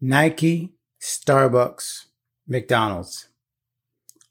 [0.00, 2.06] Nike, Starbucks,
[2.48, 3.28] McDonald's.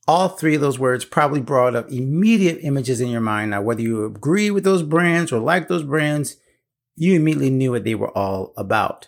[0.07, 3.51] All three of those words probably brought up immediate images in your mind.
[3.51, 6.37] Now, whether you agree with those brands or like those brands,
[6.95, 9.07] you immediately knew what they were all about.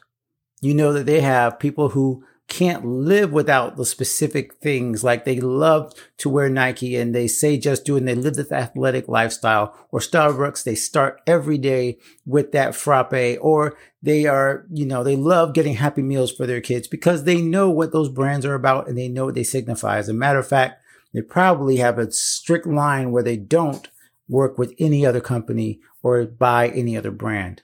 [0.62, 5.06] You know that they have people who can't live without the specific things.
[5.06, 8.52] Like they love to wear Nike and they say just do and they live this
[8.52, 10.66] athletic lifestyle or Starbucks.
[10.66, 15.76] They start every day with that frappe or they are, you know, they love getting
[15.76, 19.08] happy meals for their kids because they know what those brands are about and they
[19.08, 19.98] know what they signify.
[19.98, 23.88] As a matter of fact, they probably have a strict line where they don't
[24.28, 27.64] work with any other company or buy any other brand.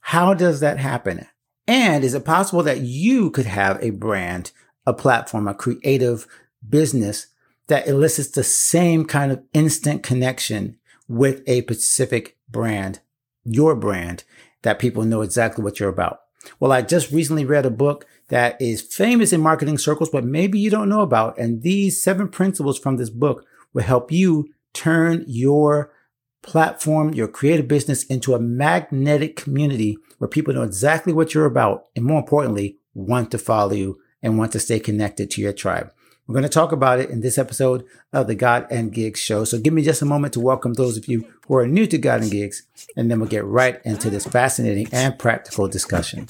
[0.00, 1.26] How does that happen?
[1.68, 4.52] And is it possible that you could have a brand,
[4.86, 6.26] a platform, a creative
[6.66, 7.26] business
[7.66, 13.00] that elicits the same kind of instant connection with a specific brand,
[13.44, 14.24] your brand,
[14.62, 16.22] that people know exactly what you're about?
[16.58, 20.58] Well, I just recently read a book that is famous in marketing circles, but maybe
[20.58, 21.36] you don't know about.
[21.38, 25.92] And these seven principles from this book will help you turn your
[26.42, 31.86] platform your creative business into a magnetic community where people know exactly what you're about
[31.96, 35.92] and more importantly, want to follow you and want to stay connected to your tribe.
[36.26, 39.44] We're going to talk about it in this episode of the God and Gigs show.
[39.44, 41.96] So give me just a moment to welcome those of you who are new to
[41.96, 42.64] God and Gigs,
[42.96, 46.26] and then we'll get right into this fascinating and practical discussion.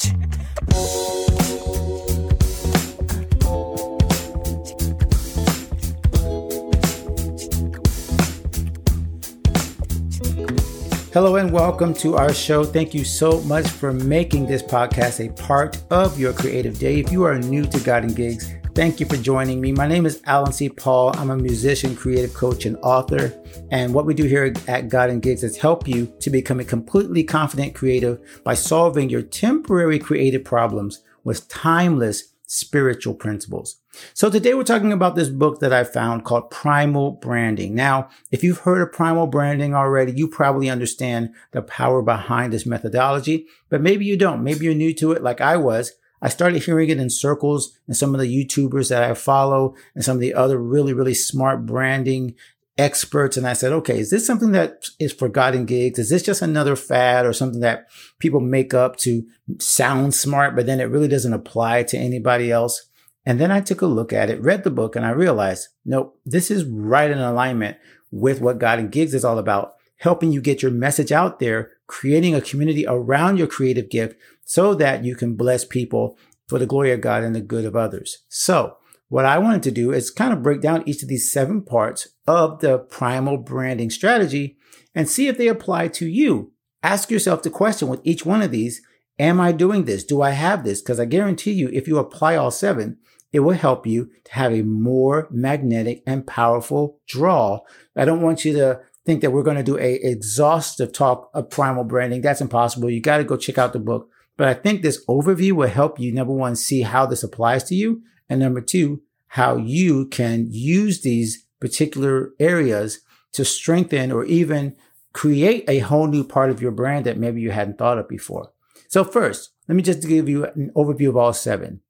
[11.11, 12.63] Hello and welcome to our show.
[12.63, 17.01] Thank you so much for making this podcast a part of your creative day.
[17.01, 19.73] If you are new to God and Gigs, thank you for joining me.
[19.73, 20.69] My name is Alan C.
[20.69, 21.17] Paul.
[21.17, 23.33] I'm a musician, creative coach, and author.
[23.71, 26.65] And what we do here at God and Gigs is help you to become a
[26.65, 33.77] completely confident creative by solving your temporary creative problems with timeless spiritual principles.
[34.15, 37.75] So today we're talking about this book that I found called Primal Branding.
[37.75, 42.67] Now, if you've heard of primal branding already, you probably understand the power behind this
[42.67, 44.45] methodology, but maybe you don't.
[44.45, 45.93] Maybe you're new to it like I was.
[46.21, 50.05] I started hearing it in circles and some of the YouTubers that I follow and
[50.05, 52.35] some of the other really, really smart branding
[52.77, 53.37] experts.
[53.37, 55.99] And I said, okay, is this something that is for God and gigs?
[55.99, 57.89] Is this just another fad or something that
[58.19, 59.27] people make up to
[59.59, 62.88] sound smart, but then it really doesn't apply to anybody else?
[63.29, 66.19] And then I took a look at it, read the book, and I realized, nope,
[66.25, 67.77] this is right in alignment
[68.11, 71.73] with what God and Gigs is all about, helping you get your message out there,
[71.87, 76.17] creating a community around your creative gift so that you can bless people
[76.47, 78.23] for the glory of God and the good of others.
[78.31, 78.79] So
[79.11, 82.09] what I wanted to do is kind of break down each of these seven parts
[82.27, 84.57] of the primal branding strategy
[84.95, 86.53] and see if they apply to you.
[86.83, 88.81] Ask yourself the question with each one of these.
[89.19, 90.03] Am I doing this?
[90.03, 90.81] Do I have this?
[90.81, 92.97] Because I guarantee you, if you apply all seven,
[93.33, 97.61] it will help you to have a more magnetic and powerful draw.
[97.97, 101.51] I don't want you to think that we're going to do a exhaustive talk of
[101.51, 102.21] primal branding.
[102.21, 102.91] That's impossible.
[102.91, 104.09] You got to go check out the book.
[104.37, 107.75] But I think this overview will help you, number one, see how this applies to
[107.75, 108.03] you.
[108.29, 113.01] And number two, how you can use these particular areas
[113.33, 114.77] to strengthen or even
[115.13, 118.53] create a whole new part of your brand that maybe you hadn't thought of before.
[118.89, 121.81] So first, let me just give you an overview of all seven.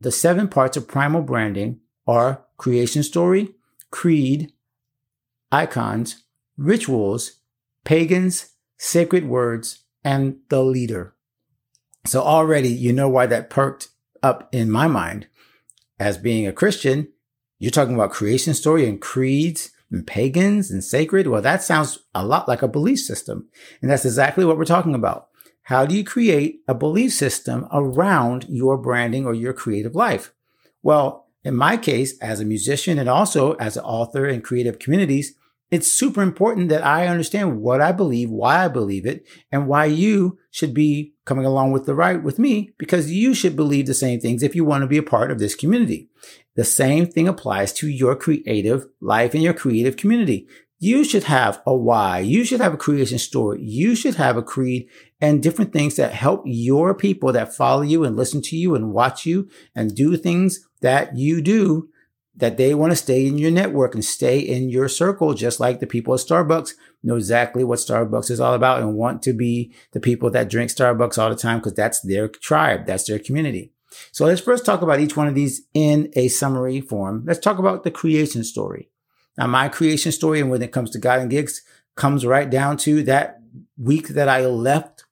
[0.00, 3.54] The seven parts of primal branding are creation story,
[3.90, 4.52] creed,
[5.50, 6.22] icons,
[6.56, 7.40] rituals,
[7.84, 11.14] pagans, sacred words, and the leader.
[12.06, 13.88] So already you know why that perked
[14.22, 15.26] up in my mind.
[15.98, 17.08] As being a Christian,
[17.58, 21.26] you're talking about creation story and creeds and pagans and sacred.
[21.26, 23.48] Well, that sounds a lot like a belief system.
[23.82, 25.27] And that's exactly what we're talking about.
[25.68, 30.32] How do you create a belief system around your branding or your creative life?
[30.82, 35.34] Well, in my case, as a musician and also as an author in creative communities,
[35.70, 39.84] it's super important that I understand what I believe, why I believe it, and why
[39.84, 43.92] you should be coming along with the right with me because you should believe the
[43.92, 46.08] same things if you want to be a part of this community.
[46.54, 50.48] The same thing applies to your creative life and your creative community.
[50.80, 52.20] You should have a why.
[52.20, 53.60] You should have a creation story.
[53.62, 54.88] You should have a creed
[55.20, 58.92] and different things that help your people that follow you and listen to you and
[58.92, 61.88] watch you and do things that you do
[62.36, 65.80] that they want to stay in your network and stay in your circle, just like
[65.80, 69.74] the people at Starbucks know exactly what Starbucks is all about and want to be
[69.90, 72.86] the people that drink Starbucks all the time because that's their tribe.
[72.86, 73.72] That's their community.
[74.12, 77.24] So let's first talk about each one of these in a summary form.
[77.26, 78.90] Let's talk about the creation story.
[79.38, 81.62] Now, my creation story, and when it comes to God and gigs,
[81.94, 83.40] comes right down to that
[83.78, 85.04] week that I left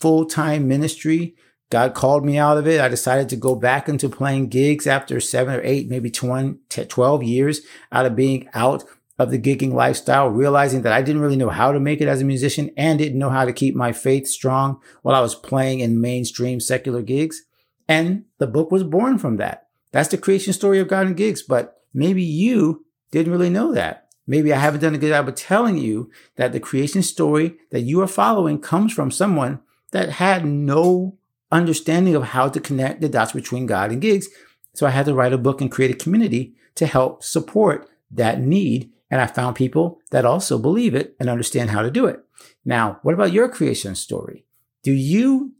[0.00, 1.36] full time ministry
[1.74, 2.80] God called me out of it.
[2.80, 7.22] I decided to go back into playing gigs after seven or eight, maybe 20, 12
[7.24, 8.84] years out of being out
[9.18, 12.20] of the gigging lifestyle, realizing that I didn't really know how to make it as
[12.20, 15.80] a musician and didn't know how to keep my faith strong while I was playing
[15.80, 17.42] in mainstream secular gigs.
[17.88, 19.66] And the book was born from that.
[19.90, 21.42] That's the creation story of God and gigs.
[21.42, 22.83] But maybe you
[23.18, 24.08] didn't really know that.
[24.26, 27.82] Maybe I haven't done a good job of telling you that the creation story that
[27.82, 29.60] you are following comes from someone
[29.92, 31.18] that had no
[31.52, 34.28] understanding of how to connect the dots between God and gigs.
[34.74, 38.40] So I had to write a book and create a community to help support that
[38.40, 38.90] need.
[39.10, 42.24] And I found people that also believe it and understand how to do it.
[42.64, 44.46] Now, what about your creation story?
[44.82, 45.52] Do you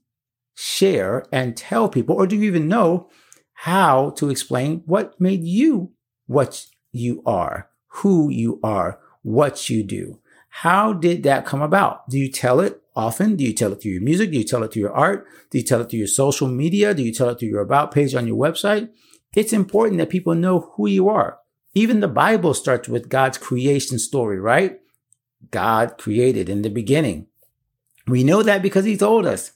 [0.54, 3.08] share and tell people, or do you even know
[3.52, 5.92] how to explain what made you
[6.26, 10.20] what you are, who you are, what you do?
[10.48, 12.08] How did that come about?
[12.08, 13.36] Do you tell it often?
[13.36, 14.30] Do you tell it through your music?
[14.30, 15.26] Do you tell it through your art?
[15.50, 16.94] Do you tell it through your social media?
[16.94, 18.90] Do you tell it through your about page on your website?
[19.34, 21.38] It's important that people know who you are.
[21.74, 24.78] Even the Bible starts with God's creation story, right?
[25.50, 27.26] God created in the beginning.
[28.06, 29.52] We know that because he told us.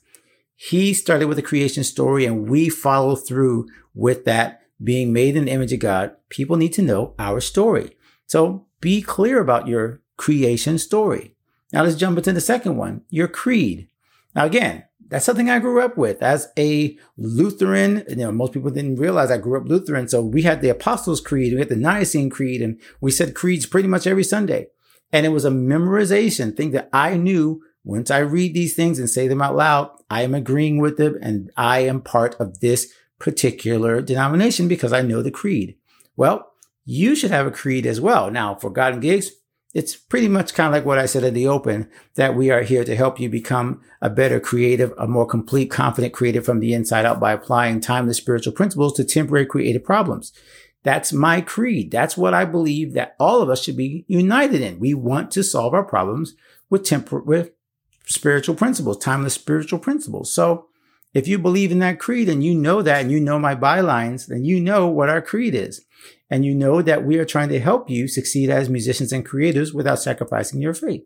[0.55, 5.45] He started with a creation story and we follow through with that being made in
[5.45, 6.15] the image of God.
[6.29, 7.97] People need to know our story.
[8.25, 11.35] So be clear about your creation story.
[11.71, 13.87] Now let's jump into the second one, your creed.
[14.35, 18.05] Now again, that's something I grew up with as a Lutheran.
[18.07, 20.07] You know, most people didn't realize I grew up Lutheran.
[20.07, 23.65] So we had the Apostles' Creed, we had the Nicene Creed, and we said creeds
[23.65, 24.67] pretty much every Sunday.
[25.11, 29.09] And it was a memorization thing that I knew once I read these things and
[29.09, 32.93] say them out loud, I am agreeing with them and I am part of this
[33.19, 35.75] particular denomination because I know the creed.
[36.15, 36.51] Well,
[36.85, 38.31] you should have a creed as well.
[38.31, 39.31] Now, for God and Gigs,
[39.73, 42.63] it's pretty much kind of like what I said in the open that we are
[42.63, 46.73] here to help you become a better creative, a more complete, confident creative from the
[46.73, 50.33] inside out by applying timeless spiritual principles to temporary creative problems.
[50.81, 51.91] That's my creed.
[51.91, 54.79] That's what I believe that all of us should be united in.
[54.79, 56.35] We want to solve our problems
[56.69, 57.51] with temper, with
[58.05, 60.33] spiritual principles, timeless spiritual principles.
[60.33, 60.68] So
[61.13, 64.27] if you believe in that creed and you know that and you know my bylines,
[64.27, 65.85] then you know what our creed is
[66.29, 69.73] and you know that we are trying to help you succeed as musicians and creators
[69.73, 71.03] without sacrificing your faith.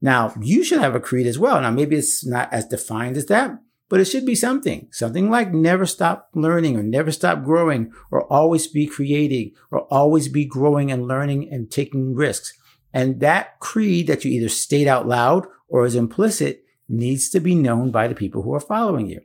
[0.00, 1.60] Now, you should have a creed as well.
[1.60, 3.58] Now, maybe it's not as defined as that,
[3.88, 8.32] but it should be something, something like never stop learning or never stop growing or
[8.32, 12.52] always be creating or always be growing and learning and taking risks.
[12.94, 17.54] And that creed that you either state out loud or is implicit needs to be
[17.54, 19.20] known by the people who are following you.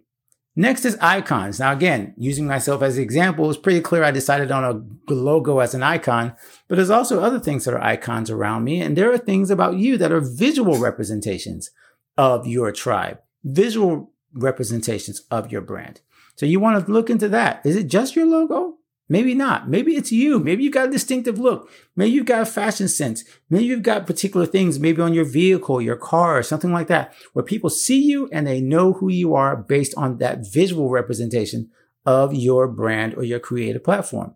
[0.56, 1.60] Next is icons.
[1.60, 5.60] Now, again, using myself as an example, it's pretty clear I decided on a logo
[5.60, 6.36] as an icon,
[6.68, 8.80] but there's also other things that are icons around me.
[8.80, 11.72] And there are things about you that are visual representations
[12.18, 16.02] of your tribe, visual representations of your brand.
[16.36, 17.66] So you want to look into that.
[17.66, 18.76] Is it just your logo?
[19.10, 19.70] Maybe not.
[19.70, 20.40] Maybe it's you.
[20.40, 21.70] Maybe you've got a distinctive look.
[21.96, 23.24] Maybe you've got a fashion sense.
[23.50, 27.14] Maybe you've got particular things, maybe on your vehicle, your car, or something like that,
[27.34, 31.70] where people see you and they know who you are based on that visual representation
[32.06, 34.36] of your brand or your creative platform.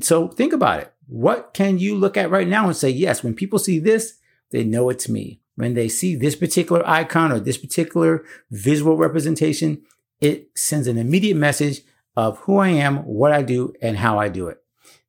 [0.00, 0.92] So think about it.
[1.06, 4.18] What can you look at right now and say, yes, when people see this,
[4.50, 5.40] they know it's me.
[5.54, 9.82] When they see this particular icon or this particular visual representation,
[10.20, 11.82] it sends an immediate message
[12.18, 14.60] of who I am, what I do, and how I do it.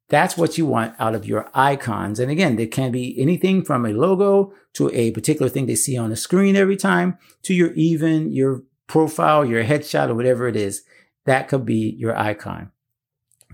[0.10, 2.20] That's what you want out of your icons.
[2.20, 5.98] And again, they can be anything from a logo to a particular thing they see
[5.98, 10.56] on the screen every time to your even your profile, your headshot, or whatever it
[10.56, 10.84] is.
[11.26, 12.72] That could be your icon.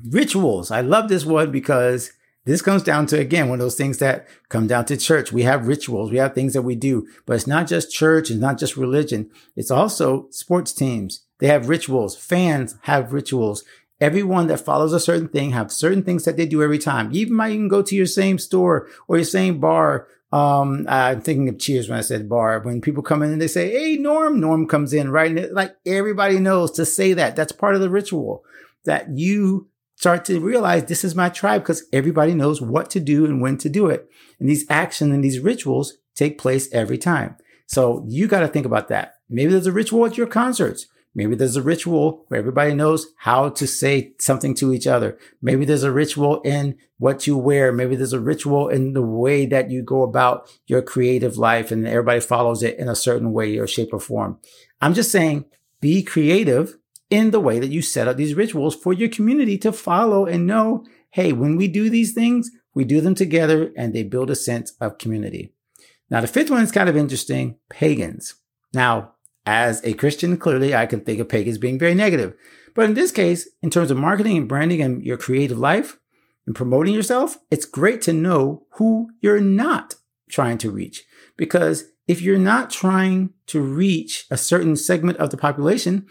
[0.03, 0.69] Rituals.
[0.69, 2.11] I love this one because
[2.43, 5.31] this comes down to, again, one of those things that come down to church.
[5.31, 6.11] We have rituals.
[6.11, 8.29] We have things that we do, but it's not just church.
[8.29, 9.31] It's not just religion.
[9.55, 11.24] It's also sports teams.
[11.39, 12.15] They have rituals.
[12.15, 13.63] Fans have rituals.
[14.01, 17.11] Everyone that follows a certain thing have certain things that they do every time.
[17.11, 20.07] You might even go to your same store or your same bar.
[20.31, 22.59] Um, I'm thinking of Cheers when I said bar.
[22.59, 25.31] When people come in and they say, "Hey, Norm," Norm comes in, right?
[25.31, 27.35] And like everybody knows to say that.
[27.35, 28.43] That's part of the ritual
[28.83, 33.25] that you start to realize this is my tribe because everybody knows what to do
[33.25, 34.09] and when to do it.
[34.39, 37.37] And these actions and these rituals take place every time.
[37.67, 39.15] So you got to think about that.
[39.29, 40.87] Maybe there's a ritual at your concerts.
[41.15, 45.17] Maybe there's a ritual where everybody knows how to say something to each other.
[45.41, 47.71] Maybe there's a ritual in what you wear.
[47.71, 51.87] Maybe there's a ritual in the way that you go about your creative life and
[51.87, 54.39] everybody follows it in a certain way or shape or form.
[54.81, 55.45] I'm just saying
[55.79, 56.77] be creative
[57.09, 60.45] in the way that you set up these rituals for your community to follow and
[60.45, 64.35] know, hey, when we do these things, we do them together and they build a
[64.35, 65.53] sense of community.
[66.09, 68.35] Now, the fifth one is kind of interesting pagans.
[68.73, 69.14] Now,
[69.45, 72.35] as a Christian, clearly I can think of pagans being very negative.
[72.73, 75.97] But in this case, in terms of marketing and branding and your creative life
[76.45, 79.95] and promoting yourself, it's great to know who you're not
[80.29, 81.03] trying to reach.
[81.37, 86.05] Because if you're not trying to reach a certain segment of the population,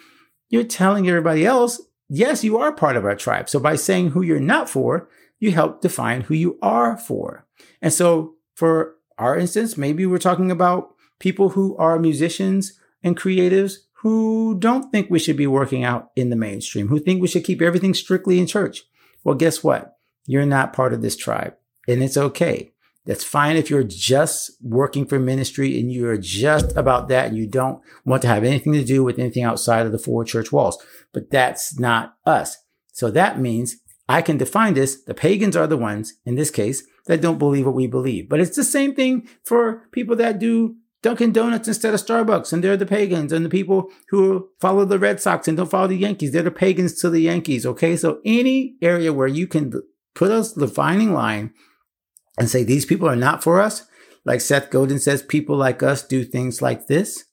[0.49, 3.49] you're telling everybody else, yes, you are part of our tribe.
[3.49, 7.47] So by saying who you're not for, you help define who you are for.
[7.83, 13.75] And so for our instance, maybe we're talking about people who are musicians and creatives
[13.99, 17.45] who don't think we should be working out in the mainstream, who think we should
[17.45, 18.83] keep everything strictly in church.
[19.23, 19.97] Well, guess what?
[20.27, 21.55] You're not part of this tribe
[21.87, 22.73] and it's okay.
[23.07, 27.47] That's fine if you're just working for ministry and you're just about that and you
[27.47, 30.83] don't want to have anything to do with anything outside of the four church walls.
[31.13, 32.57] But that's not us.
[32.93, 33.77] So that means
[34.09, 35.03] I can define this.
[35.03, 38.29] The pagans are the ones, in this case, that don't believe what we believe.
[38.29, 42.65] But it's the same thing for people that do Dunkin' Donuts instead of Starbucks, and
[42.65, 45.99] they're the pagans, and the people who follow the Red Sox and don't follow the
[45.99, 47.67] Yankees, they're the pagans to the Yankees.
[47.67, 49.71] Okay, so any area where you can
[50.15, 51.53] put a defining line
[52.39, 53.87] and say these people are not for us,
[54.25, 57.25] like Seth Godin says, people like us do things like this.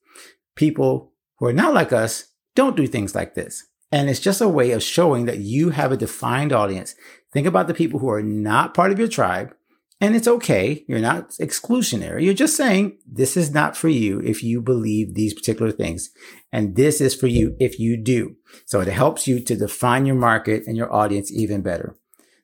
[0.56, 2.26] People who are not like us
[2.56, 3.68] don't do things like this.
[3.90, 6.94] And it's just a way of showing that you have a defined audience.
[7.32, 9.56] Think about the people who are not part of your tribe
[10.02, 10.84] and it's okay.
[10.88, 12.26] You're not exclusionary.
[12.26, 16.10] You're just saying this is not for you if you believe these particular things.
[16.52, 18.36] And this is for you if you do.
[18.66, 21.96] So it helps you to define your market and your audience even better.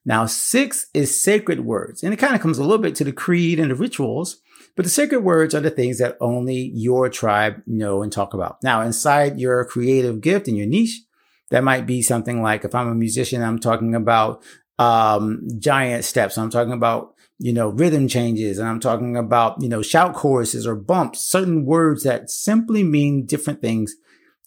[0.05, 2.03] Now, six is sacred words.
[2.03, 4.39] And it kind of comes a little bit to the creed and the rituals,
[4.75, 8.57] but the sacred words are the things that only your tribe know and talk about.
[8.61, 11.01] Now, inside your creative gift and your niche,
[11.49, 14.43] that might be something like if I'm a musician, I'm talking about
[14.77, 16.37] um, giant steps.
[16.37, 18.57] I'm talking about you know, rhythm changes.
[18.57, 23.25] And I'm talking about, you know, shout choruses or bumps, certain words that simply mean
[23.25, 23.95] different things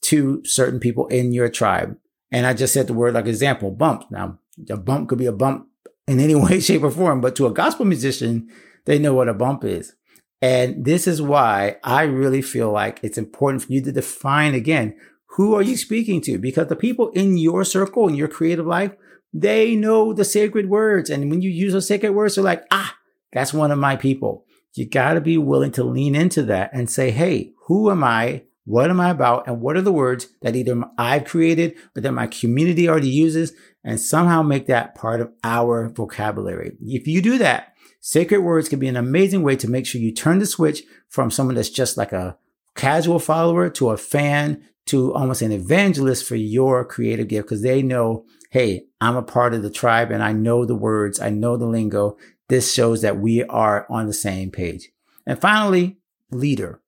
[0.02, 1.97] to certain people in your tribe.
[2.32, 4.11] And I just said the word like example, bump.
[4.11, 5.68] Now, a bump could be a bump
[6.06, 8.49] in any way, shape, or form, but to a gospel musician,
[8.87, 9.94] they know what a bump is.
[10.42, 14.97] And this is why I really feel like it's important for you to define again,
[15.34, 16.38] who are you speaking to?
[16.38, 18.92] Because the people in your circle, in your creative life,
[19.32, 21.08] they know the sacred words.
[21.08, 22.96] And when you use those sacred words, they're like, ah,
[23.32, 24.44] that's one of my people.
[24.75, 28.44] You got to be willing to lean into that and say, hey, who am I?
[28.64, 29.46] What am I about?
[29.46, 33.52] And what are the words that either I've created or that my community already uses
[33.84, 36.76] and somehow make that part of our vocabulary?
[36.82, 40.12] If you do that, sacred words can be an amazing way to make sure you
[40.12, 42.37] turn the switch from someone that's just like a
[42.80, 47.82] casual follower to a fan to almost an evangelist for your creative gift because they
[47.82, 51.56] know hey, I'm a part of the tribe and I know the words, I know
[51.56, 52.16] the lingo.
[52.49, 54.90] This shows that we are on the same page.
[55.25, 55.99] And finally,
[56.32, 56.80] leader.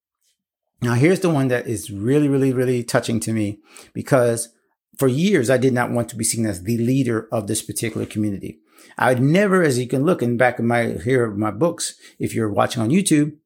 [0.80, 3.60] Now, here's the one that is really, really, really touching to me
[3.94, 4.48] because
[4.98, 8.06] for years I did not want to be seen as the leader of this particular
[8.06, 8.58] community.
[8.98, 12.34] I would never, as you can look in back of my here my books, if
[12.34, 13.36] you're watching on YouTube,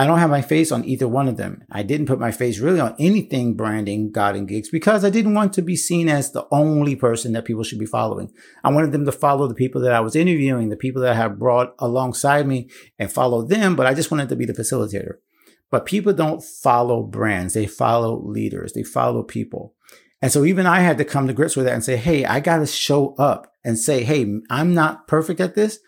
[0.00, 1.64] I don't have my face on either one of them.
[1.72, 5.34] I didn't put my face really on anything branding God and Gigs because I didn't
[5.34, 8.30] want to be seen as the only person that people should be following.
[8.62, 11.16] I wanted them to follow the people that I was interviewing, the people that I
[11.16, 15.14] have brought alongside me and follow them, but I just wanted to be the facilitator.
[15.68, 17.54] But people don't follow brands.
[17.54, 18.74] They follow leaders.
[18.74, 19.74] They follow people.
[20.22, 22.38] And so even I had to come to grips with that and say, Hey, I
[22.38, 25.80] got to show up and say, Hey, I'm not perfect at this,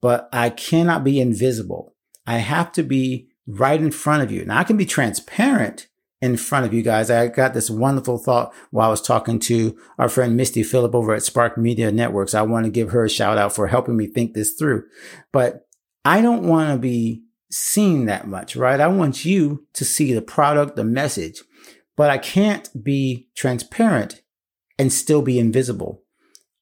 [0.00, 1.94] but I cannot be invisible.
[2.26, 4.44] I have to be right in front of you.
[4.44, 5.88] Now I can be transparent
[6.20, 7.10] in front of you guys.
[7.10, 11.14] I got this wonderful thought while I was talking to our friend Misty Phillip over
[11.14, 12.34] at Spark Media Networks.
[12.34, 14.84] I want to give her a shout out for helping me think this through.
[15.32, 15.66] But
[16.04, 18.80] I don't want to be seen that much, right?
[18.80, 21.42] I want you to see the product, the message,
[21.96, 24.22] but I can't be transparent
[24.78, 26.02] and still be invisible.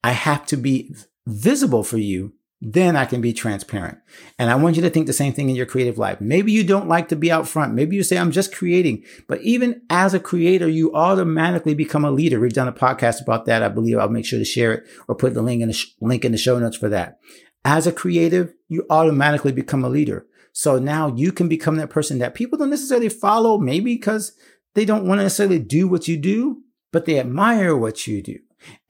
[0.04, 0.94] I have to be
[1.26, 3.98] visible for you then I can be transparent.
[4.38, 6.20] And I want you to think the same thing in your creative life.
[6.20, 7.74] Maybe you don't like to be out front.
[7.74, 9.04] Maybe you say, I'm just creating.
[9.28, 12.40] But even as a creator, you automatically become a leader.
[12.40, 13.62] We've done a podcast about that.
[13.62, 15.92] I believe I'll make sure to share it or put the link in the sh-
[16.00, 17.18] link in the show notes for that.
[17.64, 20.26] As a creative, you automatically become a leader.
[20.52, 24.32] So now you can become that person that people don't necessarily follow, maybe because
[24.74, 28.38] they don't want to necessarily do what you do, but they admire what you do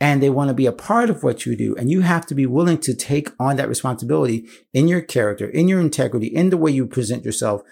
[0.00, 1.75] and they want to be a part of what you do.
[1.76, 5.68] And you have to be willing to take on that responsibility in your character, in
[5.68, 7.62] your integrity, in the way you present yourself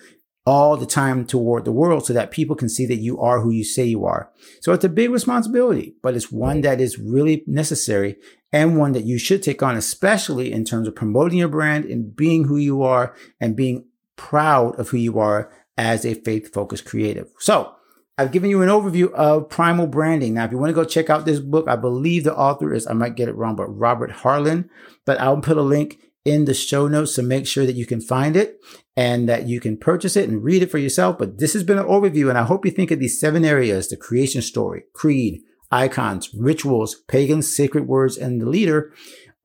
[0.46, 3.50] all the time toward the world so that people can see that you are who
[3.50, 4.30] you say you are.
[4.61, 8.16] So it's a big responsibility, but it's one that is really necessary
[8.52, 12.14] and one that you should take on, especially in terms of promoting your brand and
[12.14, 16.84] being who you are and being proud of who you are as a faith focused
[16.84, 17.30] creative.
[17.38, 17.75] So
[18.16, 20.35] I've given you an overview of primal branding.
[20.35, 22.87] Now, if you want to go check out this book, I believe the author is,
[22.87, 24.71] I might get it wrong, but Robert Harlan,
[25.04, 28.00] but I'll put a link in the show notes to make sure that you can
[28.00, 28.59] find it
[28.97, 31.18] and that you can purchase it and read it for yourself.
[31.18, 33.88] But this has been an overview and I hope you think of these seven areas,
[33.88, 35.42] the creation story, creed,
[35.73, 38.92] icons, rituals, pagan sacred words, and the leader.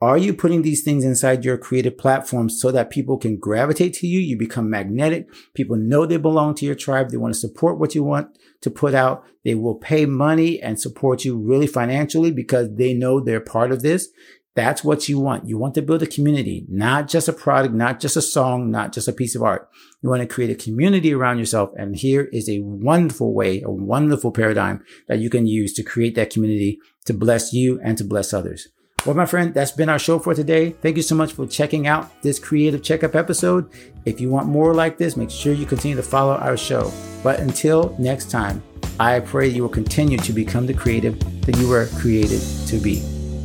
[0.02, 4.08] Are you putting these things inside your creative platforms so that people can gravitate to
[4.08, 4.22] you?
[4.22, 5.28] You become magnetic.
[5.54, 7.10] People know they belong to your tribe.
[7.10, 8.30] They want to support what you want
[8.62, 9.26] to put out.
[9.44, 13.82] They will pay money and support you really financially because they know they're part of
[13.82, 14.08] this.
[14.56, 15.50] That's what you want.
[15.50, 18.94] You want to build a community, not just a product, not just a song, not
[18.94, 19.68] just a piece of art.
[20.02, 21.72] You want to create a community around yourself.
[21.76, 26.16] And here is a wonderful way, a wonderful paradigm that you can use to create
[26.16, 28.70] that community to bless you and to bless others.
[29.06, 30.72] Well, my friend, that's been our show for today.
[30.72, 33.70] Thank you so much for checking out this creative checkup episode.
[34.06, 36.92] If you want more like this, make sure you continue to follow our show.
[37.24, 38.62] But until next time,
[39.00, 43.02] I pray you will continue to become the creative that you were created to be.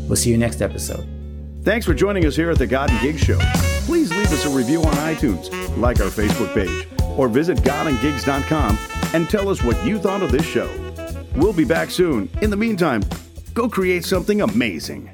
[0.09, 1.07] We'll see you next episode.
[1.63, 3.39] Thanks for joining us here at the God and Gigs Show.
[3.87, 8.77] Please leave us a review on iTunes, like our Facebook page, or visit godandgigs.com
[9.15, 10.69] and tell us what you thought of this show.
[11.37, 12.29] We'll be back soon.
[12.43, 13.03] In the meantime,
[13.55, 15.11] go create something amazing.